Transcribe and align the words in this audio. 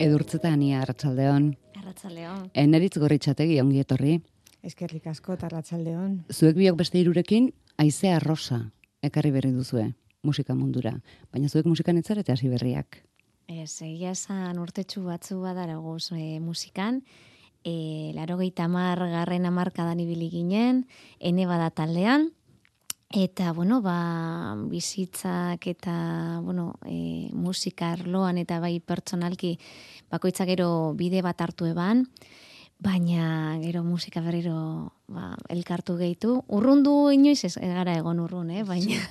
Edurtzeta 0.00 0.48
ania 0.48 0.80
arratsaldeon. 0.80 1.50
Arratsaldeon. 1.76 2.44
Eneritz 2.56 2.94
gorritxategi 3.02 3.58
ongi 3.60 3.82
etorri. 3.82 4.14
Eskerrik 4.64 5.10
asko 5.10 5.36
tarratsaldeon. 5.36 6.14
Zuek 6.32 6.56
biok 6.56 6.78
beste 6.78 7.02
irurekin, 7.02 7.50
aizea 7.76 8.16
rosa 8.22 8.62
ekarri 9.04 9.32
berri 9.34 9.50
duzue 9.52 9.90
musika 10.24 10.56
mundura. 10.56 10.94
Baina 11.32 11.48
zuek 11.52 11.68
musikan 11.68 12.00
etzarete 12.00 12.32
hasi 12.32 12.48
berriak. 12.48 13.02
Ez, 13.50 13.82
egia 13.84 14.14
esan 14.16 14.56
urtetxu 14.62 15.04
batzu 15.04 15.40
badaragoz 15.42 16.12
e, 16.16 16.40
musikan, 16.40 17.02
e, 17.64 18.12
laro 18.16 18.38
tamar 18.54 18.98
garren 18.98 19.44
amarkadan 19.44 20.00
ibili 20.00 20.30
ginen, 20.30 20.86
ene 21.18 21.46
bada 21.46 21.70
taldean, 21.70 22.30
eta, 23.10 23.52
bueno, 23.52 23.80
ba, 23.82 24.54
bizitzak 24.70 25.66
eta, 25.66 26.40
bueno, 26.44 26.74
e, 26.86 27.28
musika 27.34 27.90
arloan 27.96 28.38
eta 28.38 28.60
bai 28.62 28.78
pertsonalki 28.78 29.56
bakoitzak 30.10 30.46
gero 30.54 30.94
bide 30.94 31.22
bat 31.22 31.40
hartu 31.42 31.66
eban, 31.66 32.06
baina 32.78 33.58
gero 33.60 33.82
musika 33.84 34.22
berriro 34.22 34.92
ba, 35.10 35.34
elkartu 35.50 35.98
gehitu. 35.98 36.38
Urrundu 36.48 37.10
inoiz 37.10 37.42
ez 37.44 37.56
gara 37.58 37.96
egon 37.98 38.22
urrun, 38.22 38.50
eh? 38.54 38.62
baina... 38.64 39.02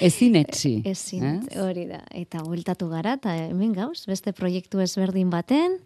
Ezin 0.00 0.36
etzi. 0.36 0.76
Ezin, 0.92 1.24
eh? 1.24 1.58
hori 1.64 1.88
da. 1.88 2.04
Eta 2.12 2.44
bueltatu 2.44 2.90
gara, 2.92 3.16
eta 3.18 3.34
hemen 3.48 3.72
gauz, 3.72 4.04
beste 4.06 4.36
proiektu 4.36 4.84
ezberdin 4.84 5.32
baten, 5.32 5.80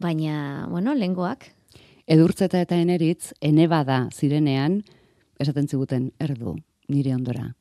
baina, 0.00 0.66
bueno, 0.72 0.96
lengoak. 0.96 1.50
Edurtzeta 2.08 2.60
eta 2.64 2.76
eneritz, 2.76 3.32
ene 3.40 3.68
bada 3.68 4.06
zirenean, 4.12 4.82
esaten 5.38 5.68
ziguten 5.68 6.10
erdu, 6.18 6.56
nire 6.88 7.14
ondora. 7.14 7.52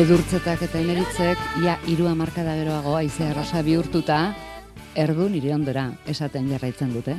Edurtzetak 0.00 0.62
eta 0.64 0.78
emeritzek, 0.80 1.40
ia 1.60 1.74
iru 1.92 2.06
amarkada 2.08 2.54
geroago 2.56 2.94
aizea 2.96 3.34
rosa 3.36 3.60
bihurtuta, 3.66 4.20
erdu 4.96 5.26
nire 5.28 5.52
ondora 5.52 5.82
esaten 6.08 6.46
jarraitzen 6.48 6.94
dute. 6.94 7.18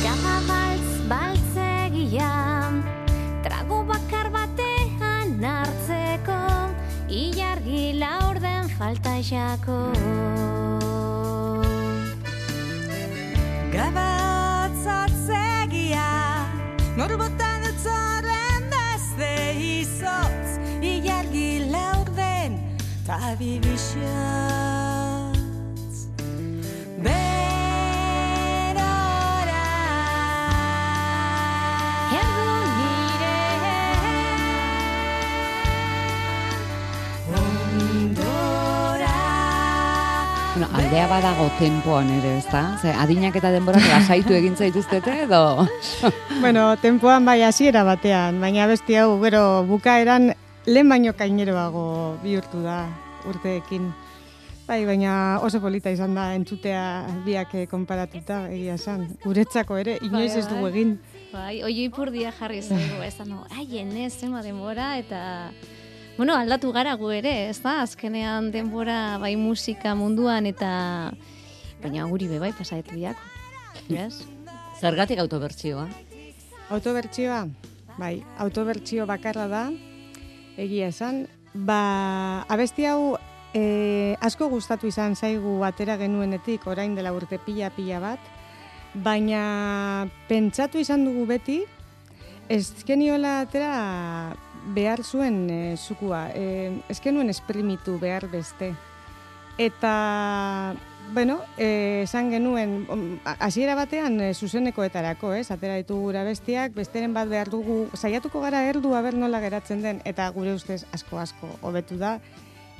Gaza 0.00 0.36
baltz 0.48 0.92
baltzegia 1.10 2.30
Trago 3.44 3.82
bakar 3.90 4.30
batean 4.32 5.44
hartzeko 5.44 6.40
Ilargi 7.12 7.84
laurden 8.00 8.72
falta 8.78 9.20
jako. 9.20 9.92
Gabatz 13.74 14.86
segia 15.26 16.08
Norbotan 16.96 17.68
etzoren 17.74 18.70
beste 18.72 19.34
izo 19.60 20.39
aldea 40.70 41.06
badago 41.10 41.48
tempoan 41.58 42.08
ere, 42.14 42.36
ez 42.38 42.46
da? 42.50 42.62
Ze, 42.82 42.92
adinak 42.94 43.36
eta 43.38 43.50
denborak 43.54 43.82
lasaitu 43.90 44.34
egin 44.34 44.54
zaituztete 44.54 45.22
edo? 45.24 45.66
bueno, 46.42 46.76
tempoan 46.82 47.24
bai 47.24 47.40
hasiera 47.42 47.82
batean, 47.86 48.40
baina 48.42 48.66
besti 48.70 48.98
hau, 49.00 49.16
gero, 49.22 49.64
bukaeran 49.66 50.32
lehen 50.66 50.88
baino 50.88 51.12
kaineroago 51.16 52.18
bihurtu 52.22 52.62
da 52.64 52.84
urteekin. 53.28 53.90
Bai, 54.70 54.84
baina 54.86 55.40
oso 55.42 55.58
polita 55.58 55.90
izan 55.90 56.14
da 56.14 56.28
entzutea 56.36 56.82
biak 57.24 57.56
konparatuta 57.70 58.44
egia 58.52 58.76
esan. 58.78 59.08
Guretzako 59.24 59.80
ere, 59.80 59.96
inoiz 60.06 60.36
ez 60.36 60.46
dugu 60.46 60.68
bai. 60.68 60.70
egin. 60.70 60.92
Bai, 61.32 61.56
oi 61.66 61.74
ipurdia 61.86 62.30
jarri 62.38 62.62
zaigu, 62.62 63.00
ez 63.02 63.16
da, 63.18 63.26
no, 63.26 63.42
aien 63.58 63.90
ez, 63.98 64.12
zema 64.14 64.44
denbora, 64.46 64.92
eta 65.02 65.50
bueno, 66.16 66.36
aldatu 66.36 66.70
gara 66.76 66.94
gu 67.00 67.10
ere, 67.16 67.34
ez 67.48 67.58
da? 67.64 67.80
Azkenean 67.82 68.52
denbora 68.54 69.18
bai 69.18 69.34
musika 69.40 69.96
munduan 69.98 70.46
eta 70.46 70.70
baina 71.82 72.06
guri 72.06 72.28
be 72.28 72.38
bai 72.38 72.52
pasaetu 72.52 72.94
biak. 72.94 73.18
Yes? 73.88 74.22
Zergatik 74.78 75.18
autobertsioa? 75.18 75.88
Autobertsioa? 76.70 77.46
Bai, 77.98 78.20
autobertsio 78.38 79.06
bakarra 79.06 79.48
da. 79.50 79.64
Egia 80.60 80.90
esan, 80.92 81.24
ba, 81.54 82.44
abesti 82.52 82.84
hau 82.84 83.16
e, 83.56 84.16
asko 84.20 84.50
gustatu 84.52 84.90
izan 84.90 85.16
zaigu 85.16 85.62
atera 85.64 85.96
genuenetik 85.96 86.66
orain 86.68 86.94
dela 86.94 87.14
urte 87.16 87.38
pila 87.40 87.70
pila 87.72 88.00
bat, 88.02 88.30
baina 88.94 90.06
pentsatu 90.28 90.82
izan 90.82 91.06
dugu 91.08 91.24
beti, 91.30 91.62
ezkeniola 92.50 93.40
atera 93.46 94.36
behar 94.76 95.00
zuen 95.00 95.46
e, 95.48 95.60
zukua, 95.80 96.26
e, 96.36 96.82
ezken 96.92 97.16
nuen 97.16 97.32
esprimitu 97.32 97.96
behar 98.02 98.28
beste. 98.28 98.74
Eta, 99.56 99.94
bueno, 101.12 101.40
e, 101.58 102.02
esan 102.04 102.30
genuen, 102.30 103.20
hasiera 103.24 103.74
batean 103.74 104.20
e, 104.20 104.32
zuzenekoetarako, 104.34 105.32
ez? 105.34 105.50
Atera 105.50 105.76
ditu 105.80 105.96
gura 106.00 106.22
bestiak, 106.24 106.74
besteren 106.76 107.14
bat 107.14 107.28
behar 107.30 107.50
dugu, 107.50 107.88
saiatuko 107.94 108.42
gara 108.44 108.62
erdu 108.68 108.94
aber 108.94 109.16
nola 109.18 109.40
geratzen 109.40 109.82
den, 109.82 110.02
eta 110.04 110.28
gure 110.34 110.54
ustez 110.54 110.84
asko-asko 110.92 111.56
hobetu 111.62 111.98
da. 111.98 112.18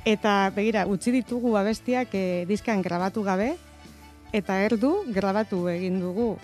Eta, 0.05 0.51
begira, 0.55 0.87
utzi 0.89 1.13
ditugu 1.13 1.55
abestiak 1.59 2.15
e, 2.17 2.45
diskan 2.49 2.81
grabatu 2.81 3.23
gabe, 3.23 3.53
eta 4.33 4.57
erdu 4.63 4.91
grabatu 5.11 5.65
egin 5.69 5.99
dugu 6.01 6.35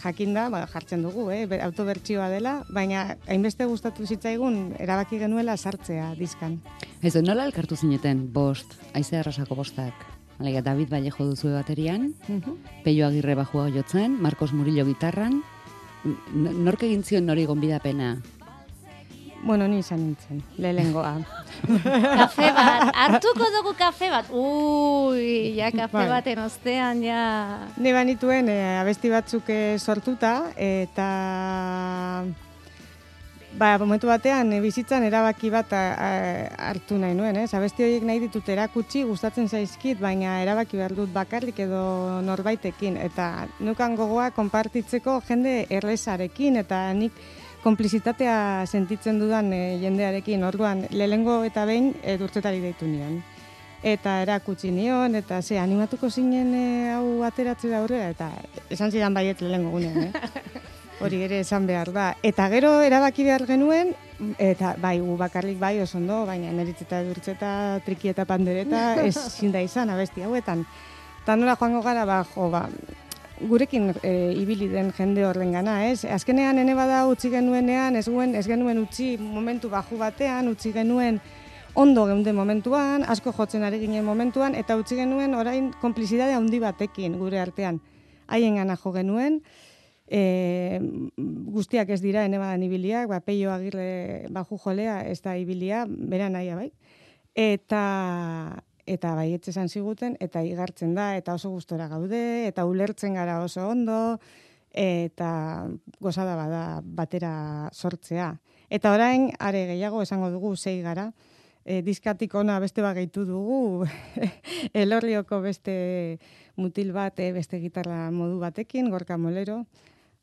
jakinda, 0.00 0.48
ba, 0.52 0.64
jartzen 0.70 1.02
dugu, 1.04 1.28
eh, 1.30 1.46
autobertsioa 1.64 2.28
dela, 2.32 2.62
baina 2.72 3.16
hainbeste 3.28 3.66
gustatu 3.68 4.06
zitzaigun 4.06 4.74
erabaki 4.78 5.18
genuela 5.20 5.56
sartzea 5.56 6.14
diskan. 6.18 6.60
Ez, 7.02 7.14
nola 7.20 7.44
elkartu 7.44 7.76
zineten 7.76 8.28
bost, 8.32 8.78
aize 8.94 9.18
arrasako 9.20 9.58
bostak? 9.60 10.06
Alega, 10.38 10.62
David 10.62 10.88
Vallejo 10.90 11.26
duzu 11.26 11.52
baterian, 11.54 12.12
uh 12.28 12.56
Peio 12.84 13.06
Agirre 13.06 13.34
bajua 13.34 13.68
jotzen, 13.74 14.20
Marcos 14.22 14.52
Murillo 14.52 14.84
gitarran, 14.86 15.42
nork 16.34 16.82
egin 16.82 17.02
zion 17.02 17.26
nori 17.26 17.44
gonbidapena? 17.44 18.16
bueno, 19.42 19.68
ni 19.68 19.78
izan 19.78 20.00
nintzen, 20.02 20.42
lehengoa. 20.58 21.12
kafe 22.20 22.50
bat, 22.54 22.90
hartuko 22.94 23.46
dugu 23.54 23.74
kafe 23.78 24.10
bat. 24.10 24.30
Ui, 24.34 25.54
ja 25.56 25.70
kafe 25.70 25.94
Bai. 26.00 26.08
baten 26.10 26.42
ostean, 26.42 27.02
ja... 27.06 27.22
Ni 27.78 27.94
banituen 27.94 28.50
e, 28.50 28.58
abesti 28.80 29.10
batzuk 29.12 29.48
eh, 29.54 29.78
sortuta, 29.78 30.50
eta 30.56 31.08
ba, 33.58 33.76
momentu 33.78 34.06
batean 34.06 34.52
e, 34.54 34.60
bizitzan 34.62 35.02
erabaki 35.08 35.50
bat 35.50 35.72
a, 35.74 35.82
a, 35.92 36.10
hartu 36.70 36.98
nahi 37.00 37.16
nuen, 37.18 37.36
ez? 37.42 37.50
Abesti 37.58 37.84
horiek 37.84 38.06
nahi 38.06 38.20
ditut 38.22 38.48
erakutsi, 38.54 39.02
gustatzen 39.08 39.48
zaizkit, 39.50 39.98
baina 40.00 40.38
erabaki 40.44 40.78
behar 40.78 40.94
dut 40.96 41.10
bakarrik 41.12 41.58
edo 41.66 41.82
norbaitekin. 42.24 42.96
Eta 43.08 43.48
nukan 43.66 43.96
gogoa 43.98 44.30
konpartitzeko 44.36 45.18
jende 45.28 45.64
erlezarekin, 45.80 46.60
eta 46.62 46.84
nik 46.94 47.18
konplizitatea 47.64 48.38
sentitzen 48.66 49.18
dudan 49.18 49.50
e, 49.52 49.62
jendearekin. 49.82 50.46
Orduan, 50.46 50.86
lehengo 50.94 51.42
eta 51.48 51.66
behin 51.68 51.92
e, 52.02 52.16
durtzetari 52.22 52.62
deitu 52.64 52.86
nion 52.86 53.18
eta 53.82 54.16
erakutsi 54.24 54.72
nion, 54.74 55.14
eta 55.14 55.40
ze 55.42 55.58
animatuko 55.58 56.10
zinen 56.10 56.54
e, 56.54 56.90
hau 56.90 57.22
ateratzera 57.22 57.78
aurrera, 57.78 58.08
eta 58.10 58.30
esan 58.74 58.90
zidan 58.90 59.14
baiet 59.14 59.40
lehengo 59.40 59.70
gunean, 59.70 60.08
eh? 60.08 60.32
Hori 60.98 61.20
ere 61.22 61.40
esan 61.44 61.66
behar 61.66 61.92
da. 61.94 62.08
Eta 62.26 62.48
gero 62.50 62.80
erabaki 62.82 63.22
behar 63.22 63.44
genuen, 63.46 63.92
eta 64.42 64.74
bai, 64.82 64.96
gu 64.98 65.16
bakarrik 65.16 65.58
bai 65.60 65.76
oso 65.80 65.98
ondo, 66.00 66.24
baina 66.26 66.50
neritz 66.52 66.80
eta 66.82 67.04
durtzeta, 67.06 67.50
triki 67.86 68.10
eta 68.10 68.24
pandereta, 68.26 69.04
ez 69.04 69.14
zinda 69.38 69.62
izan 69.62 69.94
abesti 69.94 70.26
hauetan. 70.26 70.64
Eta 71.22 71.36
nola 71.38 71.54
joango 71.60 71.84
gara, 71.86 72.02
ba, 72.08 72.24
jo, 72.34 72.48
ba, 72.50 72.64
gurekin 73.46 73.92
e, 74.02 74.32
ibili 74.40 74.66
den 74.72 74.90
jende 74.96 75.22
horren 75.26 75.52
gana, 75.54 75.84
ez? 75.86 76.02
Azkenean 76.04 76.58
ene 76.58 76.74
bada 76.74 77.04
utzi 77.06 77.30
genuenean, 77.30 77.94
ez, 77.96 78.08
guen, 78.10 78.34
ez 78.34 78.46
genuen 78.50 78.82
utzi 78.82 79.12
momentu 79.20 79.70
baju 79.70 80.00
batean, 80.00 80.50
utzi 80.50 80.72
genuen 80.74 81.20
ondo 81.78 82.08
geunden 82.08 82.34
momentuan, 82.34 83.04
asko 83.06 83.30
jotzen 83.36 83.62
ari 83.62 83.78
ginen 83.84 84.02
momentuan, 84.04 84.56
eta 84.58 84.74
utzi 84.80 84.98
genuen 84.98 85.36
orain 85.38 85.70
konplizidade 85.80 86.34
handi 86.34 86.58
batekin 86.58 87.14
gure 87.20 87.38
artean. 87.38 87.78
Haien 88.26 88.58
gana 88.58 88.74
jo 88.76 88.90
genuen, 88.92 89.38
e, 90.08 90.80
guztiak 91.16 91.90
ez 91.92 92.00
dira, 92.00 92.24
ene 92.24 92.40
badan 92.40 92.64
ibiliak, 92.64 93.08
ba, 93.10 93.20
peio 93.20 93.52
agirre 93.52 94.26
baju 94.32 94.58
jolea, 94.58 95.02
ez 95.08 95.20
da 95.22 95.36
ibilia, 95.38 95.84
bera 95.88 96.28
nahia 96.32 96.56
bai. 96.56 96.70
Eta, 97.38 97.82
eta 98.88 99.14
bai 99.14 99.30
esan 99.36 99.68
ziguten, 99.68 100.16
eta 100.20 100.42
igartzen 100.42 100.94
da, 100.96 101.14
eta 101.16 101.34
oso 101.36 101.50
gustora 101.52 101.88
gaude, 101.88 102.48
eta 102.48 102.64
ulertzen 102.66 103.14
gara 103.14 103.40
oso 103.44 103.68
ondo, 103.68 104.18
eta 104.72 105.68
gozada 106.00 106.36
bada 106.36 106.80
batera 106.82 107.70
sortzea. 107.72 108.36
Eta 108.70 108.92
orain, 108.92 109.30
are 109.38 109.66
gehiago 109.72 110.02
esango 110.02 110.30
dugu 110.30 110.56
sei 110.56 110.80
gara, 110.82 111.12
e, 111.64 111.82
diskatik 111.82 112.34
ona 112.34 112.58
beste 112.60 112.82
bat 112.84 112.96
gehitu 112.96 113.24
dugu, 113.28 113.86
elorrioko 114.72 115.40
beste 115.44 116.18
mutil 116.56 116.92
bat, 116.92 117.18
e, 117.20 117.32
beste 117.32 117.60
gitarra 117.60 118.10
modu 118.10 118.38
batekin, 118.40 118.90
gorka 118.90 119.16
molero, 119.16 119.62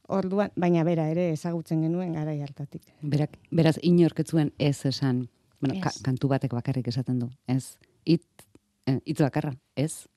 orduan, 0.07 0.51
baina 0.55 0.83
bera 0.87 1.07
ere 1.11 1.29
ezagutzen 1.33 1.81
genuen 1.85 2.13
garai 2.13 2.39
hartatik. 2.41 2.83
Berak, 3.01 3.37
beraz, 3.51 3.77
inorketzuen 3.81 4.51
ez 4.59 4.85
esan, 4.85 5.27
bueno, 5.59 5.79
ka, 5.83 5.91
kantu 6.05 6.29
batek 6.31 6.53
bakarrik 6.57 6.87
esaten 6.91 7.19
du, 7.19 7.29
ez? 7.47 7.77
It, 8.05 8.25
eh, 8.85 8.99
itz 9.05 9.19
bakarra, 9.21 9.55
ez? 9.75 10.07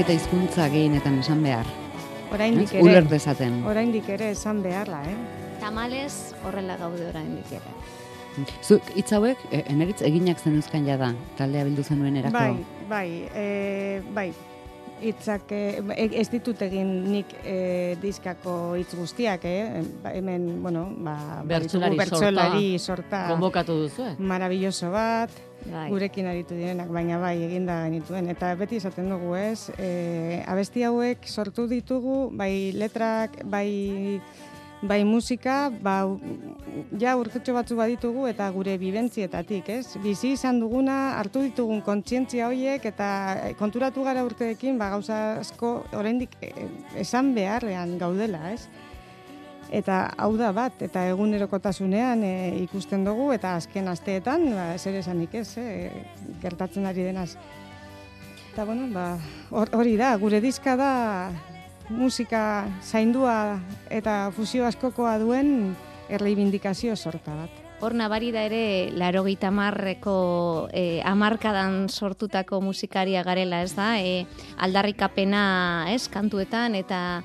Alik 0.00 0.08
eta 0.08 0.14
hizkuntza 0.16 0.66
gehienetan 0.72 1.18
esan 1.20 1.42
behar. 1.44 1.66
Oraindik 2.32 2.70
ere, 2.72 2.80
Uler 2.86 3.04
dezaten. 3.04 3.58
oraindik 3.68 4.06
ere 4.08 4.30
esan 4.32 4.62
beharla, 4.64 5.02
eh? 5.04 5.16
Tamales 5.60 6.32
horrela 6.40 6.78
gaude 6.80 7.04
oraindik 7.10 7.52
ere. 7.52 7.74
Zuk 8.64 8.80
hitz 8.96 9.12
hauek, 9.12 9.36
e, 9.50 9.60
eneritz 9.68 10.00
eginak 10.00 10.40
zenuzkan 10.40 10.86
jada, 10.88 11.10
taldea 11.36 11.66
bildu 11.68 11.84
zenuen 11.84 12.16
erako. 12.16 12.32
Bai, 12.32 12.64
bai, 12.88 13.28
e, 13.34 14.00
bai. 14.16 14.32
Itzak, 15.00 15.52
e, 15.52 15.82
ez 16.20 16.26
ditut 16.32 16.60
egin 16.66 16.90
nik 17.10 17.30
e, 17.40 17.96
diskako 18.02 18.76
hitz 18.78 18.90
guztiak, 18.94 19.44
eh? 19.48 19.82
Ba, 20.02 20.12
hemen, 20.16 20.62
bueno, 20.62 20.86
ba, 20.96 21.14
Bertsolari 21.48 21.96
baditugu 21.96 22.00
bertsolari 22.02 22.66
sorta 22.78 23.22
Konbokatu 23.30 23.78
duzu, 23.84 24.04
eh? 24.10 24.14
maravilloso 24.18 24.90
bat, 24.92 25.32
Bai. 25.64 25.88
gurekin 25.92 26.28
aritu 26.30 26.56
direnak, 26.56 26.88
baina 26.92 27.18
bai, 27.20 27.36
eginda 27.46 27.82
genituen. 27.86 28.28
Eta 28.32 28.52
beti 28.60 28.80
esaten 28.80 29.10
dugu, 29.12 29.34
ez, 29.36 29.70
e, 29.78 30.42
abesti 30.48 30.84
hauek 30.88 31.26
sortu 31.28 31.66
ditugu, 31.70 32.30
bai 32.36 32.72
letrak, 32.76 33.40
bai, 33.44 34.20
bai 34.82 35.04
musika, 35.04 35.68
ba, 35.70 36.06
ja 37.00 37.12
urtetxo 37.20 37.52
batzu 37.52 37.76
baditugu 37.76 38.26
eta 38.30 38.46
gure 38.54 38.78
bibentzietatik, 38.80 39.68
ez? 39.68 39.96
Bizi 40.00 40.32
izan 40.36 40.60
duguna, 40.62 41.18
hartu 41.18 41.42
ditugun 41.44 41.82
kontzientzia 41.84 42.48
horiek 42.48 42.86
eta 42.88 43.08
konturatu 43.58 44.04
gara 44.06 44.24
urteekin, 44.24 44.78
ba, 44.80 44.88
gauza 44.94 45.40
asko 45.42 45.74
oraindik 45.92 46.38
e, 46.40 46.52
esan 47.04 47.34
beharrean 47.36 47.98
gaudela, 48.00 48.54
ez? 48.54 48.68
Eta 49.70 50.00
hau 50.18 50.32
da 50.38 50.48
bat, 50.56 50.80
eta 50.82 51.04
egunerokotasunean 51.12 52.24
e, 52.24 52.34
ikusten 52.64 53.04
dugu, 53.04 53.30
eta 53.36 53.54
azken 53.60 53.92
asteetan, 53.92 54.48
ba, 54.56 54.66
zer 54.78 54.96
esanik 55.02 55.36
ez, 55.44 55.50
e, 55.60 55.90
gertatzen 56.40 56.88
ari 56.88 57.04
denaz. 57.10 57.34
Eta 58.50 58.64
bueno, 58.64 58.88
ba, 58.96 59.12
hor- 59.52 59.76
hori 59.76 59.94
da, 60.00 60.16
gure 60.18 60.40
diska 60.40 60.74
da 60.80 60.92
musika 61.90 62.70
zaindua 62.82 63.60
eta 63.90 64.30
fusio 64.34 64.64
askokoa 64.66 65.18
duen 65.18 65.74
erreibindikazio 66.08 66.96
sorta 66.96 67.34
bat. 67.34 67.50
Hor 67.80 67.94
nabari 67.96 68.28
da 68.30 68.42
ere, 68.44 68.90
laro 68.92 69.24
marreko 69.50 70.68
e, 70.72 71.00
amarkadan 71.02 71.88
sortutako 71.88 72.60
musikaria 72.60 73.22
garela, 73.22 73.62
ez 73.62 73.74
da? 73.74 73.98
E, 73.98 74.26
aldarrikapena, 74.58 75.86
ez, 75.88 76.08
kantuetan, 76.08 76.74
eta 76.74 77.22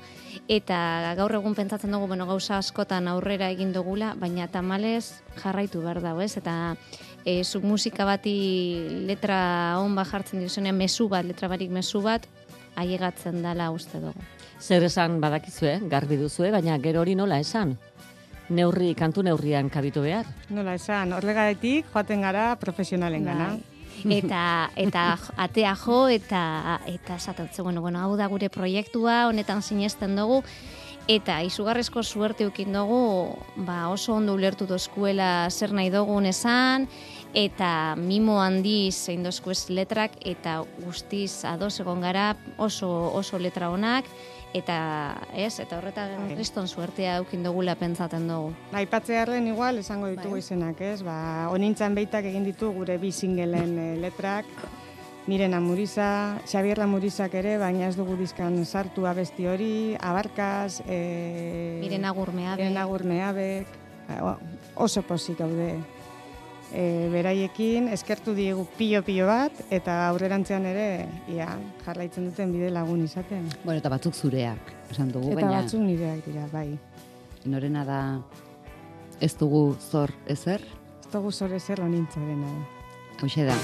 eta 0.48 1.14
gaur 1.16 1.34
egun 1.34 1.54
pentsatzen 1.54 1.90
dugu, 1.90 2.06
bueno, 2.06 2.26
gauza 2.26 2.58
askotan 2.58 3.08
aurrera 3.08 3.50
egin 3.50 3.72
dugula, 3.72 4.14
baina 4.14 4.46
tamalez 4.48 5.20
jarraitu 5.42 5.82
behar 5.82 6.00
dago, 6.00 6.22
ez? 6.22 6.36
Eta 6.38 6.76
e, 7.24 7.42
zuk 7.44 7.64
musika 7.64 8.06
bati 8.06 9.04
letra 9.06 9.76
on 9.82 9.94
bat 9.94 10.08
jartzen 10.08 10.40
dizunean, 10.40 10.76
mezu 10.76 11.08
bat, 11.08 11.26
letra 11.26 11.48
barik 11.48 11.70
mezu 11.70 12.00
bat, 12.00 12.26
ailegatzen 12.76 13.42
dala 13.42 13.70
uste 13.74 14.00
dugu. 14.00 14.35
Zer 14.60 14.86
esan 14.88 15.20
badakizue, 15.20 15.78
garbi 15.90 16.16
duzue, 16.16 16.50
baina 16.50 16.78
gero 16.82 17.02
hori 17.02 17.14
nola 17.14 17.38
esan? 17.42 17.76
Neurri, 18.48 18.94
kantu 18.94 19.24
neurrian 19.26 19.68
kabitu 19.70 20.02
behar. 20.04 20.26
Nola 20.54 20.76
esan, 20.78 21.12
horregatik 21.12 21.88
joaten 21.92 22.22
gara 22.22 22.54
profesionalen 22.60 23.24
gana. 23.26 23.48
Bai. 23.56 24.18
Eta 24.18 24.70
eta 24.76 25.04
atea 25.40 25.72
jo 25.80 26.06
eta 26.12 26.80
eta 26.86 27.16
esaten 27.16 27.48
zu, 27.52 27.64
bueno, 27.64 27.80
bueno, 27.80 28.00
hau 28.00 28.16
da 28.16 28.26
gure 28.28 28.50
proiektua, 28.52 29.26
honetan 29.28 29.62
sinesten 29.62 30.16
dugu 30.16 30.42
eta 31.08 31.38
izugarrezko 31.46 32.02
suerte 32.02 32.44
eukin 32.44 32.74
dugu, 32.74 33.38
ba 33.56 33.88
oso 33.88 34.14
ondo 34.14 34.34
ulertu 34.34 34.66
dozkuela 34.66 35.48
zer 35.50 35.72
nahi 35.72 35.90
dugun 35.90 36.26
esan 36.26 36.88
eta 37.36 37.94
mimo 38.00 38.38
handiz 38.40 38.96
zein 38.96 39.20
dozkuez 39.26 39.68
letrak 39.68 40.14
eta 40.24 40.62
guztiz 40.80 41.44
ados 41.44 41.74
egon 41.82 42.00
gara 42.00 42.30
oso 42.56 42.88
oso 43.12 43.36
letra 43.38 43.68
onak 43.68 44.08
eta 44.56 44.76
ez, 45.36 45.58
eta 45.60 45.76
horretan 45.76 46.30
kriston 46.30 46.64
suertea 46.64 47.18
eukin 47.20 47.42
dugula 47.44 47.74
pentsaten 47.76 48.24
dugu. 48.30 48.54
Aipatzearen 48.72 49.50
igual 49.50 49.82
esango 49.82 50.08
ditugu 50.08 50.38
Bai. 50.38 50.40
izenak, 50.40 50.80
ez? 50.80 51.02
Ba, 51.04 51.50
honintzan 51.52 51.94
beitak 51.98 52.24
egin 52.30 52.46
ditu 52.46 52.70
gure 52.72 52.96
bi 52.96 53.12
singelen 53.12 53.76
eh, 53.78 53.90
letrak, 54.00 54.48
Miren 55.26 55.52
Amuriza, 55.58 56.38
Xabier 56.46 56.80
Amurizak 56.80 57.34
ere, 57.34 57.56
baina 57.58 57.88
ez 57.90 57.96
dugu 57.98 58.14
dizkan 58.16 58.56
sartu 58.64 59.04
abesti 59.10 59.48
hori, 59.50 59.96
Abarkaz, 59.98 60.80
e, 60.86 61.80
Miren 61.82 62.06
agurmea 62.06 62.54
Miren 62.54 62.78
Agurmeabek, 62.78 63.76
ba, 64.08 64.38
oso 64.86 65.02
pozik 65.02 65.42
gaude 65.42 65.74
e, 66.72 67.08
beraiekin, 67.12 67.88
eskertu 67.88 68.34
diegu 68.34 68.66
pilo-pilo 68.78 69.26
bat, 69.26 69.52
eta 69.70 70.08
aurrerantzean 70.08 70.66
ere, 70.66 71.06
ia, 71.32 71.48
jarraitzen 71.84 72.26
duten 72.30 72.52
bide 72.52 72.70
lagun 72.70 73.04
izaten. 73.04 73.48
Bueno, 73.64 73.78
eta 73.78 73.88
batzuk 73.92 74.14
zureak, 74.14 74.72
esan 74.90 75.12
dugu, 75.12 75.32
Eta 75.32 75.40
baina 75.42 75.60
batzuk 75.62 75.80
nireak 75.80 76.24
dira, 76.26 76.46
bai. 76.52 76.78
norena 77.46 77.84
da 77.84 78.00
ez 79.20 79.36
dugu 79.38 79.76
zor 79.90 80.10
ezer, 80.26 80.60
Ez 81.06 81.12
dugu 81.12 81.30
zore 81.32 81.60
zer 81.60 81.80
honintzarena. 81.80 82.48
hauxe 83.22 83.44
da. 83.44 83.54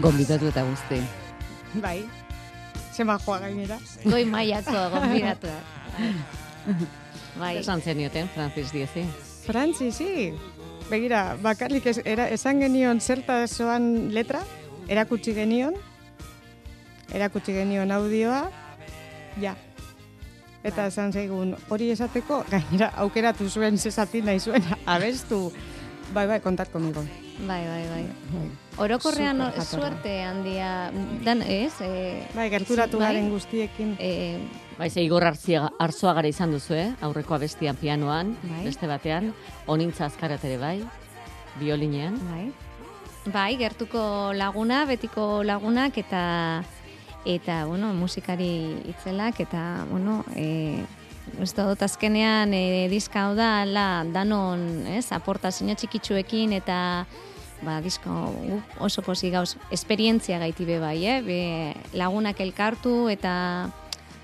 Gonbidatu 0.00 0.48
eta 0.48 0.64
guzti. 0.64 1.00
Bai, 1.80 1.98
zema 2.96 3.18
joa 3.20 3.38
gainera. 3.42 3.76
Goi 4.04 4.24
mailako 4.24 4.86
gonbidatua. 4.94 5.58
Bai. 7.40 7.58
Esan 7.60 7.82
zenioten, 7.82 8.28
Francis 8.34 8.72
Diezi. 8.72 9.04
Frantzi, 9.44 9.90
sí. 9.92 10.32
Begira, 10.90 11.36
bakarrik 11.42 11.86
ez, 11.86 12.00
era, 12.04 12.26
esan 12.28 12.60
genion 12.60 13.00
zertazoan 13.00 14.10
letra, 14.14 14.40
erakutsi 14.90 15.34
genion, 15.36 15.76
erakutsi 17.14 17.54
genion 17.54 17.92
audioa, 17.94 18.42
ja. 19.40 19.54
Eta 20.66 20.90
esan 20.90 21.14
zaigun, 21.14 21.54
hori 21.70 21.92
esateko, 21.94 22.42
gainera, 22.50 22.90
aukeratu 23.04 23.48
zuen 23.48 23.78
zezati 23.78 24.20
nahi 24.26 24.40
zuen, 24.40 24.66
abestu. 24.86 25.48
Bai, 26.12 26.26
bai, 26.26 26.40
kontat 26.42 26.72
komigo. 26.72 27.04
Bai, 27.46 27.64
bai, 27.66 27.84
bai. 27.88 28.04
Orokorrean 28.78 29.36
Super 29.38 29.52
jatorra. 29.60 29.64
suerte 29.88 30.22
handia 30.22 30.90
dan 31.24 31.42
ez? 31.42 31.72
E, 31.80 32.22
Bai, 32.34 32.48
gerturatu 32.50 32.98
bai? 32.98 33.06
garen 33.14 33.30
guztiekin. 33.30 33.96
E, 33.98 34.38
Bai, 34.78 34.88
ze 34.90 35.02
Igor 35.02 35.24
Artzia- 35.24 35.70
Arzuagara 35.78 36.28
izan 36.28 36.52
duzu, 36.52 36.74
eh? 36.74 36.92
Aurreko 37.00 37.34
abestian 37.34 37.76
pianoan, 37.76 38.36
Bai. 38.42 38.64
beste 38.64 38.86
batean, 38.86 39.34
onintza 39.66 40.06
azkarat 40.06 40.44
ere 40.44 40.56
bai, 40.58 40.84
biolinean. 41.58 42.18
bai. 42.30 42.52
Bai, 43.32 43.56
gertuko 43.56 44.32
laguna, 44.32 44.84
betiko 44.86 45.42
lagunak 45.44 45.96
eta 45.98 46.64
eta 47.26 47.66
bueno, 47.66 47.92
musikari 47.92 48.80
itzelak 48.88 49.40
eta 49.40 49.84
bueno, 49.90 50.24
e, 50.34 50.84
Uste 51.38 51.62
dut 51.62 51.82
azkenean 51.82 52.50
e, 52.54 52.88
diska 52.90 53.26
hau 53.28 53.34
da 53.36 53.64
la 53.64 54.02
danon, 54.04 54.84
ez, 54.88 55.12
aportazio 55.12 55.72
txikitsuekin 55.76 56.52
eta 56.56 57.06
ba, 57.62 57.80
disko 57.84 58.10
oso 58.80 59.02
posi 59.02 59.30
gauz, 59.30 59.56
esperientzia 59.70 60.38
gaiti 60.38 60.64
be 60.64 60.78
bai, 60.80 60.98
eh? 61.04 61.20
Be, 61.24 61.40
lagunak 61.98 62.40
elkartu 62.40 63.08
eta 63.12 63.68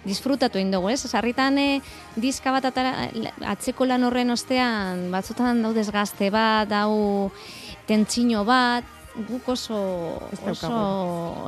disfrutatu 0.07 0.61
egin 0.61 0.73
dugu, 0.75 0.91
ez? 0.93 1.03
Sarritan 1.05 1.59
e, 1.59 1.69
diska 2.17 2.53
bat 2.55 2.69
atara, 2.71 3.09
atzeko 3.55 3.87
lan 3.89 4.07
horren 4.07 4.31
ostean 4.35 5.09
batzutan 5.13 5.65
daudez 5.65 5.89
gazte 5.91 6.31
bat, 6.31 6.69
dau 6.71 7.33
tentsino 7.87 8.45
bat, 8.47 8.87
guk 9.17 9.49
oso, 9.49 9.79
oso, 10.45 10.71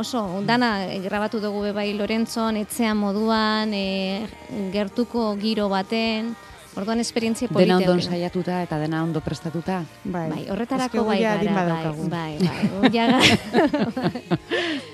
oso, 0.00 0.22
dana 0.48 0.88
grabatu 1.04 1.40
dugu 1.40 1.66
be 1.68 1.72
bai 1.76 1.92
Lorentzon, 1.94 2.56
etxean 2.56 2.96
moduan, 2.96 3.74
e, 3.74 4.26
gertuko 4.72 5.34
giro 5.40 5.68
baten, 5.68 6.34
orduan 6.76 7.00
esperientzia 7.00 7.48
polite. 7.48 7.66
Dena 7.66 7.76
ondo 7.78 7.92
eduki. 7.92 8.04
ensaiatuta 8.06 8.62
eta 8.62 8.78
dena 8.78 9.02
ondo 9.02 9.20
prestatuta. 9.20 9.84
Bai, 10.04 10.28
Bai, 10.30 10.44
horretarako 10.50 11.04
bai 11.04 11.20
gara, 11.22 11.42
bai, 11.42 11.54
badaukagu. 11.54 12.08
bai, 12.08 12.38
bai, 12.38 12.68
gu 12.68 12.92
ja 12.94 13.06
ga- 13.08 14.22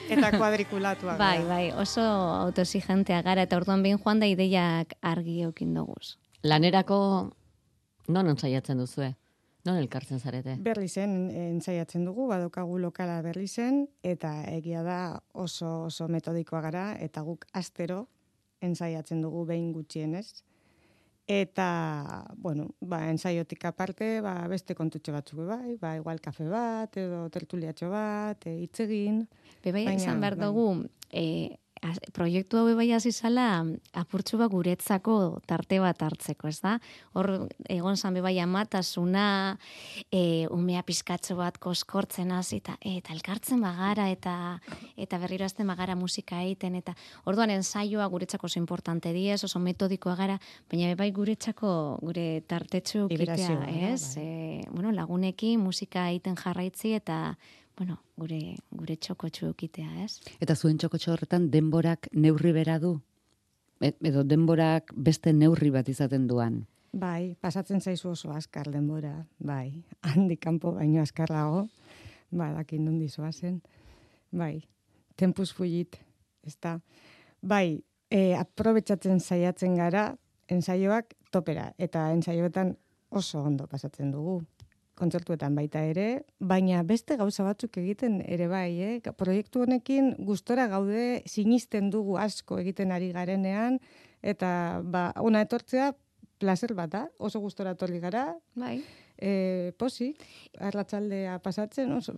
Eta 0.09 0.31
kuadrikulatuak. 0.39 1.19
bai, 1.19 1.39
gara. 1.39 1.49
bai, 1.49 1.73
oso 1.73 2.01
autoexigentea 2.03 3.23
gara, 3.23 3.43
eta 3.43 3.57
orduan 3.57 3.83
behin 3.83 3.99
joan 3.99 4.21
da 4.21 4.27
ideiak 4.27 4.95
argi 5.03 5.43
eukin 5.43 5.75
doguz. 5.75 6.17
Lanerako 6.43 7.31
non 8.09 8.29
ensaiatzen 8.29 8.79
duzue? 8.79 9.15
Non 9.65 9.79
elkartzen 9.81 10.21
zarete? 10.21 10.59
Berri 10.61 10.89
zen 10.89 11.31
ensaiatzen 11.33 12.05
dugu, 12.05 12.27
badokagu 12.29 12.79
lokala 12.79 13.23
berri 13.23 13.47
zen, 13.49 13.87
eta 14.03 14.43
egia 14.53 14.83
da 14.85 15.21
oso 15.33 15.85
oso 15.87 16.07
metodikoa 16.09 16.61
gara, 16.61 16.97
eta 17.01 17.23
guk 17.25 17.47
astero 17.53 18.07
ensaiatzen 18.61 19.23
dugu 19.23 19.47
behin 19.47 19.73
gutxienez. 19.73 20.43
Eta, 21.27 22.27
bueno, 22.37 22.75
ba, 22.81 23.09
ensaiotik 23.09 23.65
aparte, 23.65 24.21
ba, 24.21 24.35
beste 24.53 24.75
kontutxo 24.77 25.13
batzuk 25.15 25.47
bai, 25.49 25.77
ba, 25.81 25.95
igual 25.97 26.21
kafe 26.21 26.45
bat, 26.51 26.99
edo 27.01 27.23
tertuliatxo 27.33 27.89
bat, 27.89 28.45
e, 28.45 28.59
hitz 28.61 28.85
egin. 28.85 29.23
Bebai, 29.65 29.87
esan 29.95 30.21
behar 30.21 30.37
bai. 30.37 30.45
dugu, 30.45 30.67
e, 31.09 31.57
proiektu 32.17 32.59
hau 32.59 32.75
bai 32.77 32.91
hasi 32.93 33.13
zala 33.13 33.65
apurtxu 33.93 34.39
bat 34.41 34.51
guretzako 34.53 35.41
tarte 35.49 35.81
bat 35.83 36.03
hartzeko, 36.03 36.49
ez 36.49 36.61
da? 36.63 36.79
Hor 37.15 37.49
egon 37.71 37.97
zan 37.97 38.15
bebai 38.15 38.39
amatasuna, 38.43 39.57
e, 40.11 40.47
umea 40.51 40.83
pizkatxo 40.87 41.37
bat 41.37 41.59
koskortzen 41.59 42.33
hasi 42.33 42.61
eta 42.63 42.77
eta 42.81 43.15
elkartzen 43.15 43.61
bagara 43.65 44.09
eta 44.13 44.35
eta 44.97 45.19
berriro 45.19 45.45
azten 45.45 45.67
bagara 45.67 45.97
musika 45.97 46.43
egiten 46.43 46.79
eta 46.81 46.95
orduan 47.25 47.51
ensaioa 47.51 48.07
guretzako 48.13 48.47
oso 48.47 48.59
importante 48.61 49.13
diez, 49.13 49.43
oso 49.45 49.59
metodikoa 49.59 50.17
gara, 50.17 50.39
baina 50.71 50.93
bebai 50.95 51.11
guretzako 51.13 51.99
gure 52.03 52.43
tartetxu 52.49 53.09
kitea, 53.09 53.61
ez? 53.91 54.15
bai. 54.15 54.25
E, 54.25 54.65
bueno, 54.71 54.93
lagunekin 54.93 55.61
musika 55.61 56.09
egiten 56.11 56.37
jarraitzi 56.41 56.95
eta 57.01 57.37
bueno, 57.77 57.99
gure 58.17 58.57
gure 58.71 58.97
txokotxu 58.97 59.49
ekitea, 59.51 60.05
ez? 60.05 60.21
Eta 60.41 60.55
zuen 60.55 60.79
txokotxo 60.79 61.13
horretan 61.15 61.51
denborak 61.51 62.09
neurri 62.13 62.53
bera 62.53 62.79
du? 62.79 62.99
E- 63.81 63.95
Edo 64.11 64.23
denborak 64.25 64.93
beste 64.95 65.33
neurri 65.33 65.71
bat 65.75 65.89
izaten 65.89 66.29
duan? 66.31 66.65
Bai, 66.95 67.35
pasatzen 67.43 67.81
zaizu 67.81 68.13
oso 68.13 68.31
askar 68.31 68.71
denbora, 68.71 69.25
bai. 69.39 69.83
Handi 70.09 70.37
kanpo 70.37 70.73
baino 70.77 71.03
askarrago, 71.03 71.67
ba, 72.31 72.53
dakin 72.55 72.85
nondi 72.85 73.09
zoazen. 73.09 73.61
Bai, 74.31 74.63
tempus 75.17 75.51
fugit, 75.53 75.99
ez 76.47 76.55
da. 76.63 76.79
Bai, 77.43 77.83
e, 78.11 78.35
aprobetsatzen 78.39 79.21
saiatzen 79.21 79.75
gara, 79.79 80.13
ensaioak 80.49 81.15
topera, 81.35 81.73
eta 81.79 82.13
ensaioetan 82.15 82.77
oso 83.11 83.43
ondo 83.43 83.67
pasatzen 83.67 84.13
dugu. 84.15 84.43
Kontzertuetan 84.95 85.57
baita 85.59 85.83
ere, 85.83 86.25
baina 86.39 86.85
beste 86.87 87.17
gauza 87.19 87.43
batzuk 87.43 87.81
egiten 87.83 88.21
ere 88.31 88.47
bai, 88.47 88.71
eh? 88.79 89.13
Proiektu 89.19 89.65
honekin 89.65 90.13
gustora 90.23 90.69
gaude 90.71 91.23
sinisten 91.27 91.91
dugu 91.91 92.19
asko 92.23 92.61
egiten 92.63 92.95
ari 92.95 93.11
garenean, 93.13 93.81
eta 94.23 94.81
ba, 94.85 95.09
ona 95.19 95.43
etortzea 95.43 95.93
placer 96.39 96.75
bat 96.79 96.93
da, 96.93 97.05
oso 97.19 97.41
gustora 97.43 97.75
etorri 97.75 97.99
gara, 97.99 98.29
Bai. 98.55 98.79
e, 99.19 99.73
posik, 99.79 100.23
arratsaldea 100.63 101.41
pasatzen, 101.43 101.91
oso, 101.93 102.15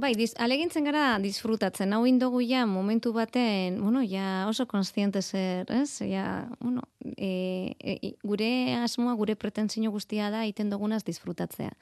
Bai, 0.00 0.14
diz, 0.16 0.30
alegintzen 0.40 0.86
gara 0.86 1.18
disfrutatzen. 1.20 1.92
Hau 1.92 2.06
indogu 2.08 2.40
ja 2.40 2.62
momentu 2.64 3.10
baten, 3.12 3.76
bueno, 3.82 4.00
ja 4.00 4.46
oso 4.48 4.64
konstiente 4.66 5.20
zer, 5.20 5.68
ez? 5.68 5.98
Ja, 6.08 6.48
bueno, 6.60 6.86
e, 7.04 7.76
e, 7.76 8.14
gure 8.24 8.48
asmoa, 8.78 9.12
gure 9.18 9.36
pretensio 9.36 9.92
guztia 9.92 10.30
da 10.32 10.46
iten 10.48 10.70
dugunaz 10.72 11.02
disfrutatzea. 11.04 11.74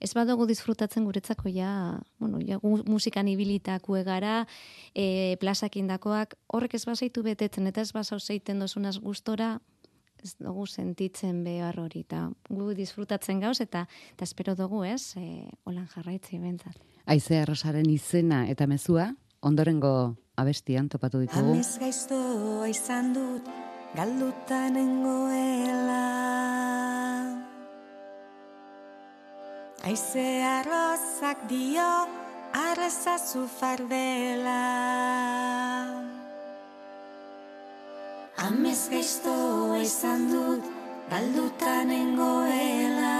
Ez 0.00 0.12
badugu 0.12 0.44
disfrutatzen 0.46 1.06
guretzako 1.08 1.48
ja, 1.48 2.00
bueno, 2.20 2.40
ja 2.44 2.58
musikan 2.62 3.28
ibilitakue 3.28 4.02
gara, 4.04 4.46
e, 4.94 5.36
plazak 5.40 5.78
indakoak, 5.80 6.36
horrek 6.52 6.76
ez 6.76 6.84
bazaitu 6.84 7.22
betetzen, 7.24 7.66
eta 7.66 7.80
ez 7.80 7.92
bazau 7.96 8.18
zeiten 8.20 8.60
dozunaz 8.60 8.98
gustora, 9.00 9.54
ez 10.22 10.34
dugu 10.40 10.66
sentitzen 10.66 11.42
behar 11.44 11.78
hori, 11.80 12.02
eta 12.04 12.26
gu 12.50 12.74
disfrutatzen 12.76 13.40
gauz, 13.40 13.60
eta, 13.64 13.86
eta 14.12 14.28
espero 14.28 14.54
dugu, 14.58 14.84
ez, 14.84 15.16
e, 15.16 15.48
holan 15.64 15.88
jarraitzi 15.94 16.40
bentzat. 16.42 16.76
Aizea 17.06 17.46
Rosaren 17.46 17.88
izena 17.90 18.44
eta 18.50 18.66
mezua, 18.66 19.12
ondorengo 19.40 20.16
abestian 20.36 20.90
topatu 20.92 21.22
ditugu. 21.24 21.54
Amez 21.54 21.78
gaiztoa 21.80 22.68
izan 22.68 23.14
dut, 23.16 23.48
galduta 23.96 24.66
nengoela. 24.74 26.02
Aize 29.86 30.42
arrozak 30.42 31.46
dio, 31.46 31.90
arrezazu 32.50 33.44
fardela. 33.46 34.62
Amez 38.46 38.88
gaiztoa 38.90 39.78
izan 39.84 40.26
dut, 40.32 40.66
galduta 41.12 41.76
nengoela. 41.86 43.14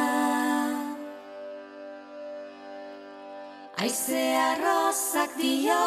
Aize 3.79 4.27
arrozak 4.51 5.39
dio, 5.39 5.81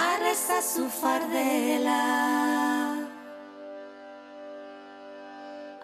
arrezazu 0.00 0.88
fardela. 1.00 2.02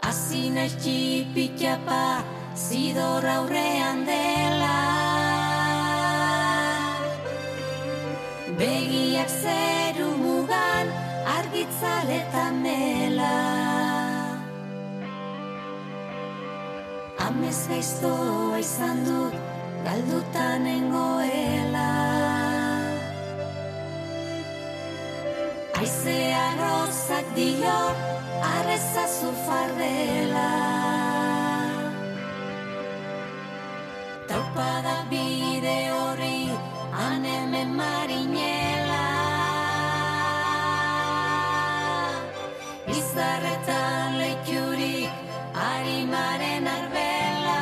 Asi 0.08 0.46
naiz 0.56 0.80
txipitxapa, 0.80 2.04
zidor 2.56 3.24
aurrean 3.24 4.04
dela. 4.04 4.78
Begiak 8.58 9.30
zeru 9.30 10.10
mugan, 10.24 10.92
argitzaletan 11.38 12.60
mela. 12.62 13.36
Amez 17.26 17.60
gaiztoa 17.68 18.58
izan 18.60 19.04
dut, 19.06 19.34
galduta 19.86 20.48
nengoela. 20.66 21.88
Aize 25.80 26.20
arrozak 26.46 27.34
dio, 27.34 27.80
arrezazu 28.52 29.32
fardela. 29.46 30.81
Taupada 34.62 35.10
bide 35.10 35.78
horri, 35.90 36.54
anemen 37.06 37.70
marinela. 37.78 39.06
Izarretan 42.94 44.18
leitxurik, 44.20 45.10
arimaren 45.66 46.70
arbela. 46.76 47.58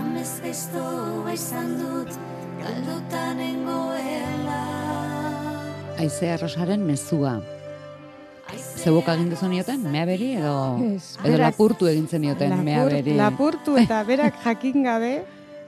Amez 0.00 0.32
gaiztoa 0.44 1.32
izan 1.32 1.76
dut, 1.80 2.18
galduta 2.60 3.24
nengoela. 3.40 4.64
Aizea 5.96 6.36
Rosaren 6.44 6.84
mezua. 6.92 7.38
Zebok 8.88 9.08
egin 9.12 9.28
duzu 9.28 9.48
nioten, 9.52 9.82
mea 9.92 10.06
beri, 10.08 10.30
edo, 10.40 10.52
Ez, 10.94 11.18
edo 11.20 11.26
berak- 11.34 11.42
lapurtu 11.50 11.88
egin 11.90 12.06
zenioten, 12.08 12.54
mea 12.64 12.78
lapur- 12.86 12.94
beri. 12.96 13.16
lapurtu 13.18 13.74
eta 13.76 13.98
berak 14.08 14.38
jakin 14.44 14.82
gabe 14.86 15.10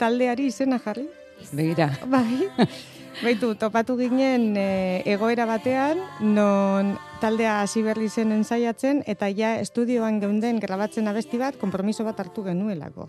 taldeari 0.00 0.46
izena 0.48 0.78
jarri. 0.80 1.04
Begira, 1.52 1.90
Bai. 2.08 2.48
Baitu, 3.24 3.50
topatu 3.60 3.98
ginen 3.98 4.54
e, 4.56 5.02
egoera 5.12 5.44
batean, 5.44 5.98
non 6.22 6.94
taldea 7.20 7.58
hasi 7.60 7.82
berri 7.84 8.08
zen 8.08 8.32
ensaiatzen, 8.32 9.02
eta 9.06 9.28
ja 9.28 9.58
estudioan 9.60 10.20
geunden 10.22 10.56
grabatzen 10.62 11.08
abesti 11.10 11.36
bat, 11.36 11.58
konpromiso 11.60 12.04
bat 12.06 12.20
hartu 12.22 12.44
genuelako. 12.46 13.08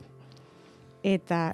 Eta 1.04 1.54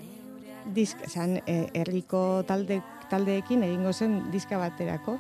disk, 0.73 1.03
esan, 1.05 1.37
e, 1.45 1.67
herriko 1.77 2.41
talde, 2.49 2.81
taldeekin 3.11 3.61
egingo 3.67 3.93
zen 3.93 4.31
diska 4.33 4.57
baterako, 4.57 5.19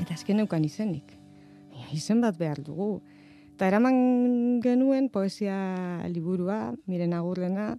eta 0.00 0.14
azken 0.16 0.40
neukan 0.40 0.64
izenik. 0.64 1.12
Izen 1.92 2.20
bat 2.20 2.36
behar 2.38 2.62
dugu. 2.64 3.02
Eta 3.54 3.68
eraman 3.70 4.60
genuen 4.64 5.08
poesia 5.08 5.56
liburua, 6.12 6.74
miren 6.86 7.14
agurrena, 7.16 7.70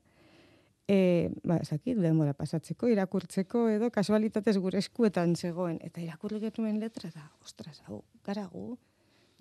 e, 0.88 1.30
ba, 1.44 1.60
ez 1.62 1.70
dakit, 1.70 2.00
denbora 2.02 2.34
pasatzeko, 2.34 2.90
irakurtzeko, 2.90 3.68
edo 3.76 3.92
kasualitatez 3.94 4.56
gure 4.64 4.80
eskuetan 4.82 5.36
zegoen. 5.36 5.78
Eta 5.86 6.02
irakurri 6.02 6.42
genuen 6.48 6.80
letra 6.82 7.12
da, 7.14 7.28
ostras, 7.46 7.82
hau, 7.86 8.02
gara 8.26 8.48
gu, 8.50 8.72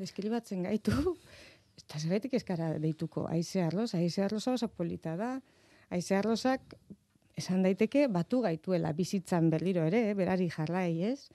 deskribatzen 0.03 0.67
gaitu, 0.67 0.93
eta 1.81 2.03
zergatik 2.03 2.37
ez 2.37 2.45
gara 2.45 2.75
deituko, 2.83 3.27
aize 3.33 3.63
arroz, 3.65 3.95
aize 3.95 4.27
arroza 4.27 4.57
oso 4.59 4.69
polita 4.69 5.17
da, 5.17 5.37
aize 5.89 6.19
arrozak, 6.19 6.77
esan 7.37 7.63
daiteke, 7.63 8.07
batu 8.09 8.41
gaituela 8.45 8.93
bizitzan 8.97 9.51
berriro 9.53 9.85
ere, 9.87 10.11
eh, 10.11 10.15
berari 10.19 10.49
jarrai, 10.51 10.91
ez? 11.13 11.29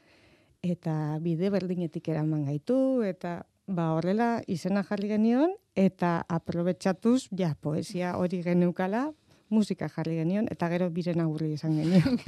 Eta 0.61 1.17
bide 1.17 1.49
berdinetik 1.49 2.07
eraman 2.13 2.45
gaitu, 2.45 3.01
eta 3.01 3.47
ba 3.65 3.87
horrela 3.95 4.43
izena 4.45 4.83
jarri 4.85 5.09
genion, 5.09 5.55
eta 5.73 6.19
aprobetxatuz, 6.29 7.31
ja, 7.33 7.55
poesia 7.57 8.13
hori 8.19 8.43
geneukala, 8.45 9.07
musika 9.49 9.89
jarri 9.89 10.19
genion, 10.21 10.45
eta 10.53 10.69
gero 10.69 10.91
biren 10.93 11.19
agurri 11.23 11.53
esan 11.57 11.79
genion. 11.81 12.19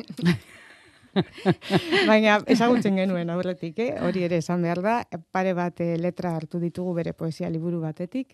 Baina 2.09 2.39
ezagutzen 2.49 2.97
genuen 2.97 3.29
aurretik, 3.29 3.77
eh? 3.79 3.91
hori 4.01 4.25
ere 4.25 4.41
esan 4.41 4.65
behar 4.65 4.81
da, 4.81 4.97
pare 5.31 5.53
bat 5.53 5.79
eh, 5.85 5.93
letra 6.01 6.33
hartu 6.33 6.57
ditugu 6.59 6.97
bere 6.97 7.13
poesia 7.13 7.53
liburu 7.53 7.85
batetik. 7.85 8.33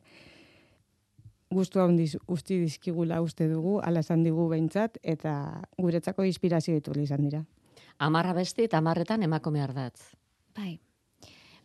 gustu 1.51 1.79
handiz 1.81 2.15
usti 2.27 2.59
dizkigula 2.61 3.21
uste 3.25 3.47
dugu, 3.49 3.79
ala 3.81 3.99
esan 3.99 4.23
digu 4.23 4.47
behintzat, 4.47 4.99
eta 5.01 5.61
guretzako 5.77 6.23
inspirazio 6.23 6.75
ditu 6.75 6.93
izan 7.01 7.25
dira. 7.25 7.43
Amarra 7.99 8.33
besti 8.33 8.65
eta 8.67 8.79
amarretan 8.79 9.23
emakume 9.23 9.61
ardatz. 9.61 10.15
Bai. 10.55 10.79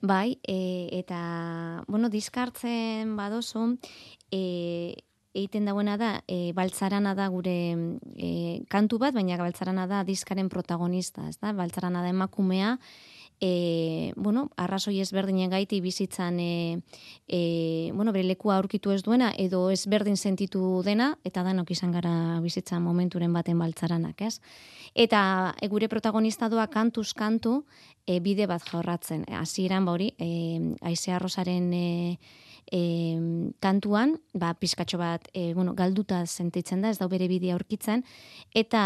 Bai, 0.05 0.39
e, 0.43 0.91
eta, 0.99 1.85
bueno, 1.89 2.11
diskartzen 2.13 3.15
badozu, 3.17 3.79
e, 4.29 4.99
egiten 5.33 5.65
dauena 5.65 5.97
da, 5.97 6.11
e, 6.29 6.53
baltzarana 6.53 7.15
da 7.17 7.31
gure 7.33 7.57
e, 8.15 8.33
kantu 8.69 9.01
bat, 9.01 9.15
baina 9.17 9.39
baltzarana 9.41 9.87
da 9.89 10.03
diskaren 10.05 10.51
protagonista, 10.53 11.25
ez 11.31 11.39
da? 11.41 11.55
Baltzarana 11.57 12.05
da 12.05 12.13
emakumea, 12.13 12.77
e, 13.41 14.13
bueno, 14.17 14.49
arrazoi 14.57 15.01
ezberdinen 15.01 15.51
gaiti 15.51 15.81
bizitzan 15.81 16.39
e, 16.41 16.81
e, 17.29 17.91
bueno, 17.95 18.13
bere 18.13 18.29
lekua 18.29 18.57
aurkitu 18.57 18.93
ez 18.95 19.03
duena 19.03 19.33
edo 19.39 19.69
ezberdin 19.71 20.17
sentitu 20.17 20.83
dena 20.85 21.15
eta 21.25 21.43
danok 21.43 21.71
izan 21.71 21.93
gara 21.93 22.41
bizitzan 22.45 22.83
momenturen 22.83 23.33
baten 23.33 23.59
baltzaranak, 23.59 24.23
ez? 24.23 24.41
Eta 24.95 25.55
e, 25.61 25.69
gure 25.69 25.89
protagonista 25.89 26.49
doa 26.49 26.69
kantuz 26.71 27.13
kantu 27.15 27.65
e, 28.07 28.21
bide 28.21 28.47
bat 28.47 28.63
jorratzen. 28.71 29.25
Hasieran 29.29 29.85
ba 29.85 29.93
hori, 29.97 30.13
e, 30.19 30.75
Aizea 30.83 31.19
Rosaren 31.19 31.73
e, 31.75 32.19
e, 32.73 33.53
kantuan, 33.61 34.17
ba, 34.33 34.55
pizkatxo 34.59 34.99
bat, 34.99 35.29
e, 35.33 35.53
bueno, 35.55 35.75
galduta 35.75 36.25
sentitzen 36.27 36.83
da, 36.83 36.91
ez 36.91 36.99
da 36.99 37.09
bere 37.09 37.29
bidea 37.29 37.55
aurkitzen, 37.55 38.05
eta 38.55 38.85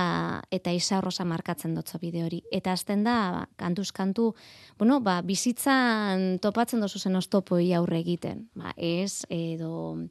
eta 0.50 0.72
isa 0.72 1.00
rosa 1.00 1.24
markatzen 1.24 1.74
dotzo 1.74 1.98
bide 1.98 2.24
hori. 2.24 2.42
Eta 2.52 2.72
azten 2.72 3.04
da, 3.04 3.18
ba, 3.34 3.44
kantuz 3.56 3.90
kantu, 3.92 4.32
bueno, 4.78 5.00
ba, 5.00 5.20
bizitzan 5.22 6.38
topatzen 6.42 6.80
dozu 6.80 6.98
zen 6.98 7.16
oztopoi 7.16 7.72
aurre 7.74 8.00
egiten. 8.00 8.48
Ba, 8.58 8.74
ez, 8.76 9.24
edo 9.28 10.08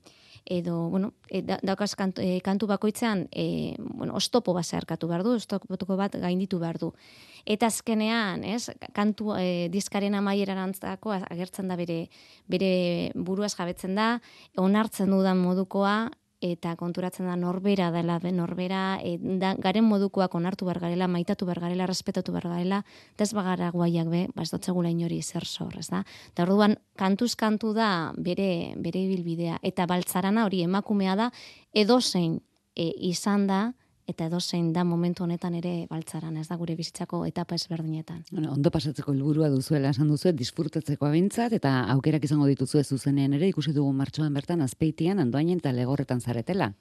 edo, 0.49 0.89
bueno, 0.89 1.13
e, 1.27 1.41
da, 1.43 1.59
daukaz 1.61 1.93
kantu, 1.99 2.23
e, 2.23 2.39
kantu 2.41 2.67
bakoitzean, 2.71 3.27
e, 3.31 3.75
bueno, 3.77 4.15
ostopo 4.15 4.53
bat 4.55 4.65
zeharkatu 4.65 5.09
behar 5.09 5.23
du, 5.27 5.35
ostopo 5.35 5.97
bat 5.99 6.15
gainditu 6.15 6.59
behar 6.59 6.79
du. 6.79 6.93
Eta 7.45 7.67
azkenean, 7.67 8.45
ez, 8.47 8.71
kantu 8.95 9.33
e, 9.35 9.67
diskaren 9.73 10.15
amaierantzako 10.15 11.11
agertzen 11.17 11.67
da 11.67 11.75
bere, 11.79 12.05
bere 12.47 12.71
buruaz 13.13 13.53
jabetzen 13.57 13.95
da, 13.99 14.07
onartzen 14.57 15.11
dudan 15.11 15.37
modukoa, 15.43 16.07
eta 16.41 16.75
konturatzen 16.77 17.25
da 17.25 17.35
norbera 17.35 17.89
dela, 17.91 18.19
be, 18.21 18.31
norbera, 18.31 18.99
e, 19.01 19.17
da, 19.41 19.55
garen 19.57 19.85
modukoak 19.87 20.35
onartu 20.37 20.67
bar 20.67 20.79
garela, 20.79 21.07
maitatu 21.09 21.47
bar 21.49 21.59
garela, 21.59 21.87
respetatu 21.89 22.33
bar 22.35 22.45
garela, 22.45 22.83
eta 23.15 23.25
ez 23.25 23.33
bagara 23.33 23.71
guaiak 23.73 24.11
be, 24.11 24.27
ba 24.35 24.45
ez 24.45 24.51
dotzegula 24.51 24.91
inori 24.93 25.21
zer 25.23 25.45
zor, 25.45 25.73
ez 25.79 25.87
da? 25.89 26.03
Eta 26.29 26.45
orduan, 26.45 26.77
kantuz 26.97 27.33
kantu 27.35 27.73
da 27.73 28.13
bere, 28.17 28.75
bere 28.77 29.01
ibilbidea, 29.07 29.57
eta 29.65 29.87
baltzarana 29.89 30.45
hori 30.45 30.61
emakumea 30.67 31.15
da, 31.17 31.31
edozein 31.73 32.39
e, 32.75 32.91
izan 33.09 33.47
da, 33.49 33.61
eta 34.07 34.25
edozein 34.29 34.71
da 34.73 34.85
momentu 34.87 35.25
honetan 35.25 35.57
ere 35.59 35.85
baltzaran, 35.89 36.37
ez 36.39 36.47
da 36.47 36.55
gure 36.55 36.77
bizitzako 36.79 37.25
etapa 37.27 37.57
ezberdinetan. 37.59 38.23
Bueno, 38.31 38.53
ondo 38.55 38.71
pasatzeko 38.71 39.11
helburua 39.11 39.49
duzuela 39.51 39.91
esan 39.91 40.07
duzu, 40.07 40.31
disfrutatzeko 40.31 41.09
abintzat, 41.09 41.53
eta 41.59 41.73
aukerak 41.93 42.23
izango 42.23 42.47
dituzu 42.47 42.83
zuzenean 42.83 43.35
ere, 43.35 43.49
ikusi 43.51 43.75
dugu 43.75 43.91
martxoan 43.93 44.33
bertan, 44.33 44.63
azpeitian, 44.63 45.19
andoainen 45.19 45.59
eta 45.59 45.75
legorretan 45.75 46.23
zaretela. 46.23 46.71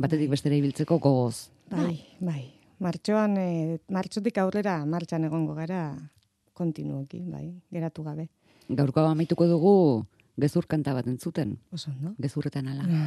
Batetik 0.00 0.30
bestera 0.32 0.58
ibiltzeko 0.58 0.98
gogoz. 0.98 1.50
Bai, 1.70 2.00
bai. 2.18 2.42
Martxoan, 2.80 3.36
e, 3.36 3.78
martxotik 3.92 4.38
aurrera 4.40 4.80
martxan 4.88 5.28
egongo 5.28 5.54
gara 5.54 5.94
kontinuoki, 6.56 7.22
bai, 7.30 7.46
geratu 7.70 8.02
gabe. 8.02 8.26
Gaurko 8.68 9.04
amaituko 9.06 9.46
dugu 9.46 9.74
gezur 10.40 10.66
kanta 10.66 10.94
bat 10.96 11.06
entzuten. 11.06 11.58
Oso, 11.70 11.92
no? 12.00 12.14
Gezurretan 12.18 12.72
ala. 12.72 13.04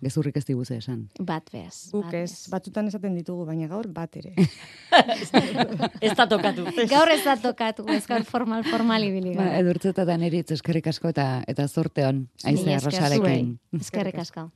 Gezurrik 0.00 0.36
ez 0.40 0.44
diguze 0.48 0.78
esan. 0.80 1.02
Bat 1.20 1.50
bez. 1.52 1.90
Guk 1.92 2.14
ez, 2.16 2.46
batzutan 2.52 2.88
esaten 2.88 3.14
ditugu, 3.18 3.44
baina 3.48 3.68
gaur 3.68 3.88
bat 3.92 4.16
ere. 4.16 4.32
Ez 6.00 6.14
da 6.16 6.26
tokatu. 6.28 6.64
Gaur 6.90 7.10
ez 7.12 7.20
da 7.24 7.36
tokatu, 7.40 7.84
ez 7.92 8.02
gaur 8.08 8.24
formal, 8.28 8.64
formal 8.66 9.04
ibili 9.06 9.34
Ba, 9.36 9.50
edurtzeta 9.60 10.06
da 10.08 10.16
neritz 10.20 10.50
eskerrik 10.56 10.88
asko 10.90 11.12
eta 11.12 11.26
eta 11.50 11.68
zorte 11.68 12.06
hon. 12.06 12.24
Aizea 12.44 12.80
Rosarekin. 12.82 13.52
Eskerrik 13.80 14.18
asko. 14.24 14.48